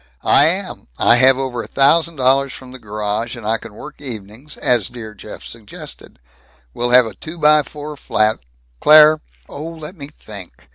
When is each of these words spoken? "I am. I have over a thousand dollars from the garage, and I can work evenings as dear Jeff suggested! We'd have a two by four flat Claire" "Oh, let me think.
"I 0.23 0.47
am. 0.47 0.87
I 0.97 1.17
have 1.17 1.37
over 1.37 1.61
a 1.61 1.67
thousand 1.67 2.15
dollars 2.15 2.53
from 2.53 2.71
the 2.71 2.79
garage, 2.79 3.35
and 3.37 3.45
I 3.45 3.59
can 3.59 3.75
work 3.75 4.01
evenings 4.01 4.57
as 4.57 4.87
dear 4.87 5.13
Jeff 5.13 5.43
suggested! 5.43 6.17
We'd 6.73 6.95
have 6.95 7.05
a 7.05 7.13
two 7.13 7.37
by 7.37 7.61
four 7.61 7.95
flat 7.95 8.39
Claire" 8.79 9.21
"Oh, 9.47 9.63
let 9.69 9.95
me 9.95 10.07
think. 10.07 10.69